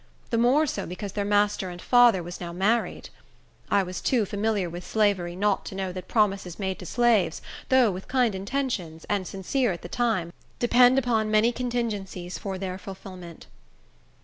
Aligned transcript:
The 0.31 0.37
more 0.39 0.65
so, 0.65 0.87
because 0.87 1.11
their 1.11 1.23
master 1.23 1.69
and 1.69 1.79
father 1.79 2.23
was 2.23 2.41
now 2.41 2.51
married. 2.51 3.11
I 3.69 3.83
was 3.83 4.01
too 4.01 4.25
familiar 4.25 4.67
with 4.67 4.83
slavery 4.83 5.35
not 5.35 5.63
to 5.65 5.75
know 5.75 5.91
that 5.91 6.07
promises 6.07 6.57
made 6.57 6.79
to 6.79 6.87
slaves, 6.87 7.39
though 7.69 7.91
with 7.91 8.07
kind 8.07 8.33
intentions, 8.33 9.05
and 9.09 9.27
sincere 9.27 9.71
at 9.71 9.83
the 9.83 9.87
time, 9.89 10.33
depend 10.57 10.97
upon 10.97 11.29
many 11.29 11.51
contingencies 11.51 12.39
for 12.39 12.57
their 12.57 12.79
fulfillment. 12.79 13.45